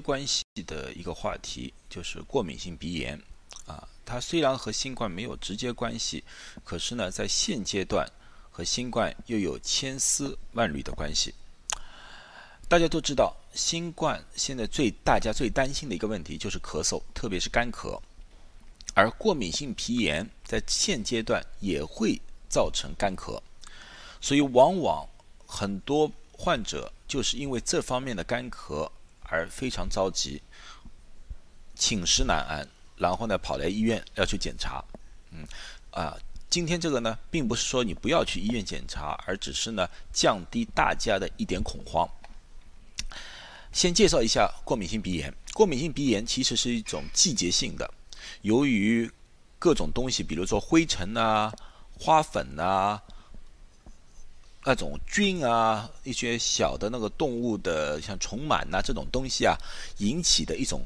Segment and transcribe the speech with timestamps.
[0.00, 3.20] 关系的一个话题，就是过敏性鼻炎
[3.66, 3.86] 啊。
[4.04, 6.24] 它虽然和新冠没有直接关系，
[6.64, 8.04] 可是呢，在现阶段
[8.50, 11.34] 和新冠又有千丝万缕的关系。
[12.68, 18.00] 大家都知道，新冠现在最大家最担心的一个问题就是咳嗽，特别是干咳。
[18.94, 23.40] 而过敏性皮炎在现阶段也会造成干咳，
[24.20, 25.06] 所以往往
[25.46, 28.90] 很多患者就是因为这方面的干咳
[29.28, 30.42] 而非常着急，
[31.74, 34.84] 寝食难安，然后呢跑来医院要去检查。
[35.30, 35.46] 嗯，
[35.90, 36.16] 啊，
[36.48, 42.08] 今天这个呢，并不是说你不要去医院检查，而只是呢降低大家的一点恐慌。
[43.72, 47.92] 先介绍一下过敏性鼻炎，过敏性鼻炎其实是一种季节性的。
[48.42, 49.10] 由于
[49.58, 51.52] 各种东西，比如说灰尘啊、
[51.98, 53.02] 花粉啊、
[54.68, 59.56] 那种菌啊、一些小的那个动物的像虫螨呐这种东西啊，
[59.98, 60.84] 引起的一种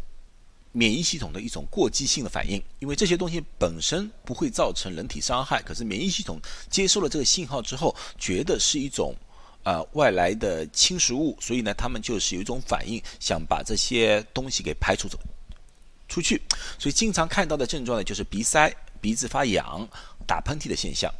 [0.70, 2.62] 免疫系统的一种过激性的反应。
[2.80, 9.14] 因为这些东西本身不会造成人体伤害，可是免疫系统接收了这个信号之后，觉得是一种
[9.62, 15.18] 啊外来的侵蚀物，所以呢，他们就是有一种反应，想把这些东西给排除走。
[16.06, 16.42] 出去，
[16.78, 18.70] 所以经常看到的症状呢，就是鼻塞、
[19.00, 19.88] 鼻子发痒、
[20.26, 21.12] 打喷嚏的现象。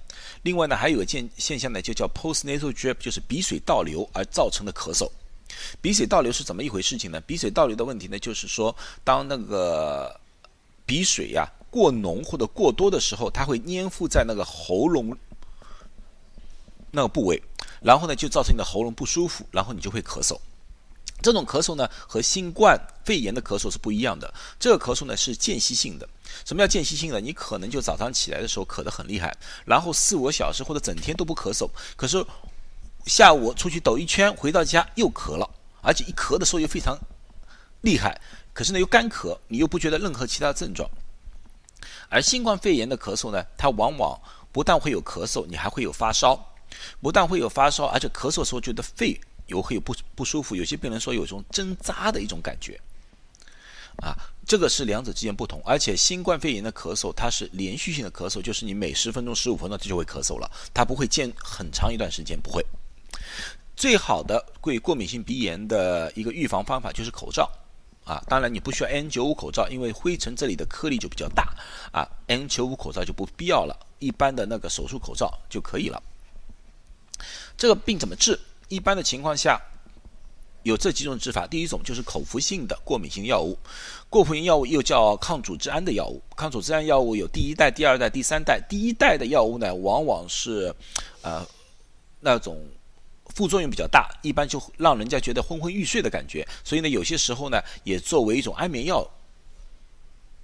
[0.43, 5.11] 另外呢，还有个现现象呢，就叫 postnasal drip，就是鼻水倒流而造成的咳嗽。
[5.81, 7.21] 鼻水倒流是怎么一回事情呢？
[7.23, 10.19] 鼻水倒流的问题呢，就是说，当那个
[10.87, 15.17] 鼻水呀过浓或者过多的时候，它会粘附在那个喉咙
[16.91, 17.43] 那个部位，
[17.83, 20.39] 然后呢，就造成你的喉咙不舒服，然后你就会咳嗽。
[21.23, 24.33] 这种咳嗽呢，和新冠肺炎的咳嗽是不一样的。
[24.59, 26.09] 这个咳嗽呢是间歇性的。
[26.45, 27.21] 什么叫间歇性的？
[27.21, 32.25] 你可能就早上起来的时候咳得很厉害，然后四五个小时或者整天都不咳嗽，可是
[33.07, 35.49] 下午出去抖一圈，回到家又咳了，
[35.83, 36.97] 而且一咳的时候又非常
[37.81, 38.21] 厉害，
[38.53, 40.89] 可是呢又干咳，你又不觉得任何其他症状。
[42.09, 44.19] 而新冠肺炎的咳嗽呢，它往往
[44.53, 46.55] 不但会有咳嗽，你还会有发烧，
[47.01, 49.21] 不但会有发烧，而且咳嗽的时候觉得肺。
[49.51, 52.81] 有会有不不舒服，有些病人说有一种针扎的一种感觉，
[53.97, 54.17] 啊，
[54.47, 55.61] 这个是两者之间不同。
[55.65, 62.65] 而且新冠肺炎的咳嗽，它是连续性的咳嗽，就是你每十分钟、十五分钟它就会咳嗽了，它不会间很长一段时间不会。
[63.77, 67.51] 最好的对过敏性鼻炎的一个预防方法就是口罩，
[68.05, 71.53] 啊，当然你不需要 N95 口罩，因为灰尘这里的颗粒就比较大，
[71.91, 76.01] 啊，N95 口罩就不必要了，一般的那个手术口罩就可以了。
[77.57, 78.39] 这个病怎么治？
[78.71, 79.61] 一般的情况下，
[80.63, 81.45] 有这几种治法。
[81.45, 83.59] 第一种就是口服性的过敏性药物，
[84.09, 86.23] 过敏性药物又叫抗组织胺的药物。
[86.37, 88.61] 抗组织胺药物有第一代、第二代、第三代。
[88.69, 90.73] 第一代的药物呢，往往是，
[91.23, 91.45] 呃，
[92.21, 92.65] 那种
[93.35, 96.47] 副作用比较大，一般就让人家觉得昏昏欲睡的感觉。
[96.63, 99.05] 所以呢，有些时候呢，也作为一种安眠药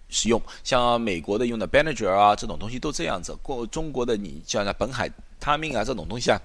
[0.09, 0.43] 使用。
[0.65, 3.33] 像美国的用的 Benadryl 啊，这种东西都这样子。
[3.41, 6.43] 过中国的你像那苯海他命啊，这种东西啊。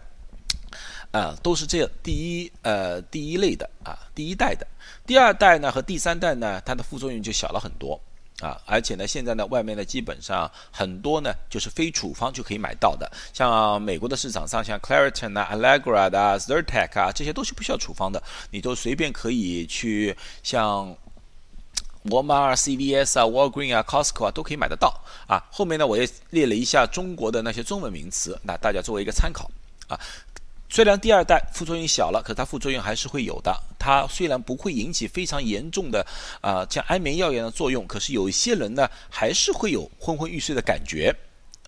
[1.12, 4.66] 啊，都是这第一呃第一类的啊，第一代的，
[5.06, 8.00] 第二代呢和第三代呢，它的副作用就小了很多
[8.40, 20.96] 啊，而且呢，现在呢外面呢基本上很多呢就是非处方就可以买到的，像美国的市场上像 Claritin 啊、Allegra 的、Zyrtec 啊，这些都是不需要处方的，你都随便可以去像
[22.04, 24.98] 沃尔玛、CVS 啊、Walgreen 啊、Costco 啊都可以买得到
[25.28, 25.44] 啊。
[25.52, 29.52] 后面呢我也列了一下中国的那些中文名词，那大家作为一个参考
[29.90, 30.00] 啊。
[30.72, 33.54] 虽然第二代副作用小了，可它副作用还是会有的。
[33.78, 36.06] 它虽然不会引起非常严重的
[36.40, 41.14] 啊像安眠药一样的作用，可是有一些人呢还是会有昏昏欲睡的感觉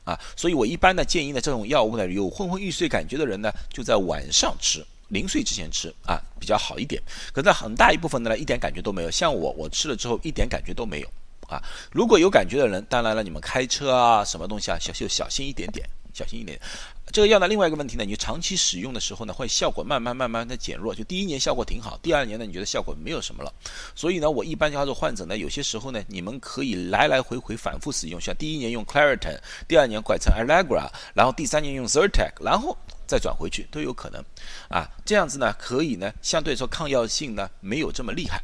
[0.05, 0.17] 啊。
[0.37, 7.03] 所以我一般呢建议呢这种药物呢有昏昏欲睡感觉的人呢就在晚上吃，临睡之前吃啊比较好一点。
[7.33, 11.07] 可在很大一部分的呢一点感觉都没有，像我我吃了之后一点感觉都没有
[11.49, 11.61] 啊。
[11.91, 15.85] 如果有感觉的人，当然了你们开车啊什么东西啊小就小心一点点。
[16.15, 16.61] 小心一点，
[17.13, 20.95] 这个药呢，另外一个问题呢，你长期使用的时候呢，会效果慢慢慢慢的减弱。
[20.95, 23.53] 就第一年效果挺好，第二年呢，你觉得效果没有什么了。
[23.93, 29.37] 所以呢，我一般叫做患者呢，有些时候呢，你们可以来来回回反复使用，像第一年用 Claritin，
[29.67, 34.25] 第二年改成 Allegra，然后第三年用 Zyrtec，然后再转回去都有可能。
[34.67, 38.41] 啊，这样子呢，可以呢，相对说抗药性呢没有这么厉害。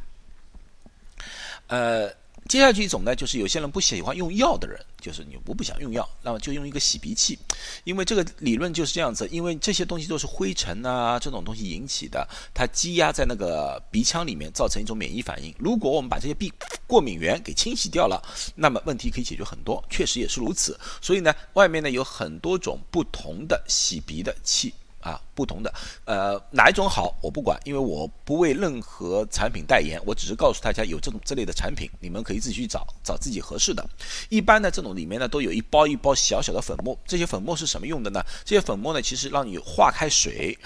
[1.66, 2.14] 呃。
[2.50, 7.38] 接下去一种呢，就是有些人不喜欢用药的人，就是你我不想用药，那么就用一个洗鼻器，
[7.84, 15.54] 因为这个理论就是这样子，因为这些东西都是灰尘啊这种东西引起的，它积压在那个鼻腔里面，造成一种免疫反应。
[15.60, 16.52] 如果我们把这些病
[16.88, 18.20] 过敏源给清洗掉了，
[18.56, 20.76] 那么问题可以解决很多，确实也是如此。
[21.00, 25.74] 所以呢，外面呢有很多种不同的洗鼻的器啊，不同的，
[26.04, 33.88] 呃，哪一种好我不管，因为我不为任何产品代言，我只是告诉大家有这种这类的产品，你们可以自己去找找自己合适的。
[34.28, 38.22] 一般呢，这种里面呢都有一包一包小小的粉末，这些粉末是什么用的呢？
[38.44, 40.58] 这些粉末呢，其实让你化开水，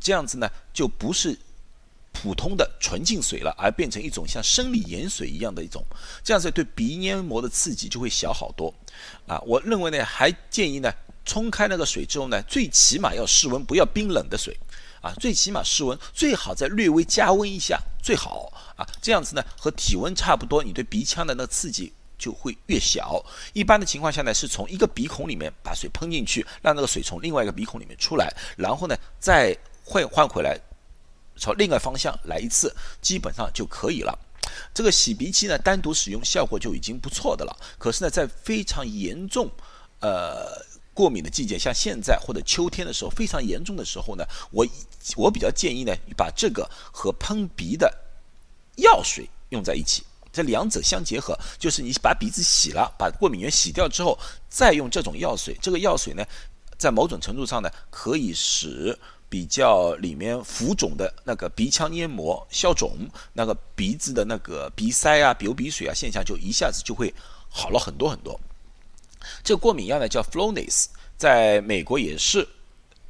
[0.00, 1.38] 这样子呢就不是
[2.12, 5.84] 普通的纯净水了，而变成一种像生理盐水一样的一种，
[6.24, 8.72] 这样子对鼻黏膜的刺激就会小好多。
[9.26, 10.90] 啊，我认为呢，还建议呢。
[11.24, 14.58] 冲开那个水之后呢，最起码要室温，不要冰冷的水，
[15.00, 23.24] 啊，最起码室温，最好再略微加温一下，最好啊，这样子呢和体温差不多，你对鼻腔的那个刺激就会越小。
[23.52, 30.58] 一般的情况下呢，是从一个鼻孔里面把水喷进去，让那个水从另外一个鼻孔里面出来，然后呢再换换回来，
[31.36, 34.18] 朝另外方向来一次，基本上就可以了。
[34.74, 37.56] 这个洗鼻器呢，单独使用效果就已经不错的了。
[37.78, 39.48] 可是呢，在非常严重，
[40.00, 40.71] 呃。
[40.94, 44.66] 过敏的季节，像现在或者秋天的时候，非常严重的时候呢，我
[45.16, 47.92] 我比较建议呢，把这个和喷鼻的
[48.76, 50.02] 药水用在一起，
[50.32, 54.18] 这两者相结合，就是你把鼻子洗了，把过敏源洗掉之后，
[54.48, 56.24] 再用这种药水，这个药水呢，
[56.76, 58.98] 在某种程度上呢，可以使
[59.30, 67.14] 比较里面浮肿的那个鼻腔黏膜消肿，那个鼻子的那个鼻塞啊、流鼻水啊现象就一下子就会
[67.48, 68.38] 好了很多很多。
[69.42, 70.86] 这个过敏药呢叫 Flonase，
[71.16, 72.46] 在美国也是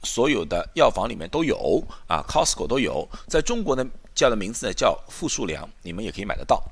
[0.03, 3.09] 所有的药房里面都有啊，Costco 都有。
[3.29, 6.63] 在中国呢叫的名字呢叫复数良，你们也可以买得到。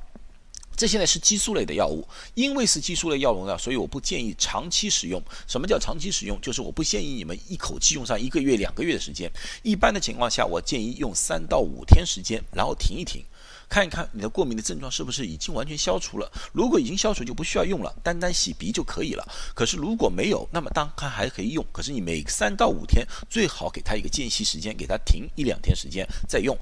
[0.80, 5.22] 这些呢是激素类的药物，因为是激素类药物呢，所以我不建议长期使用。
[5.46, 6.40] 什么叫长期使用？
[6.40, 9.30] 就是我不建议你们一口气用上一个月、两个月的时间。
[9.62, 13.22] 一般的情况下，我建议用三到五天时间，然后停一停。
[13.68, 16.32] 看一看你的过敏的症状是不是已经完全消除了？
[16.50, 19.28] 如果已经消除，就不需要用了，单单洗鼻就可以了。
[19.54, 21.62] 可是如果没有，那么当然还可以用。
[21.72, 26.56] 可是你每三到五天最好给他一个间隙时间，给他停一两天时间再用。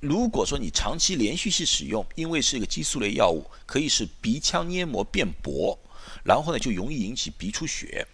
[0.00, 5.78] 如果说你长期连续性使用，因为是一个激素类药物，可以使鼻腔黏膜变薄，
[6.22, 8.06] 然后呢就容易引起鼻出血，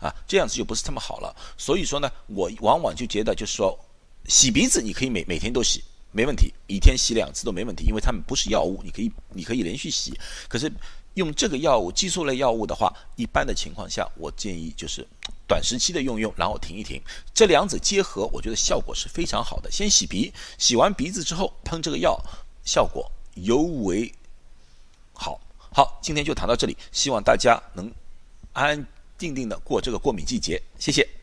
[0.00, 1.34] 啊，这样子就不是这么好了。
[1.56, 3.78] 所以说呢，我往往就觉得就是说，
[4.26, 5.82] 洗鼻子你可以每每天都洗。
[6.10, 10.18] 没问题，一天洗两次都没问题，因为它们不是药物，你可以你可以连续洗。
[10.48, 10.72] 可是
[11.18, 15.04] 用这个药物激素类药物的话，一般的情况下，我建议就是
[15.48, 17.02] 短时期的用用，然后停一停。
[17.34, 19.68] 这两者结合，我觉得效果是非常好的。
[19.68, 22.16] 先洗鼻，洗完鼻子之后喷这个药，
[22.64, 24.12] 效果尤为
[25.12, 25.40] 好。
[25.72, 27.92] 好，今天就谈到这里，希望大家能
[28.52, 28.86] 安安
[29.18, 30.62] 定定的过这个过敏季节。
[30.78, 31.17] 谢谢。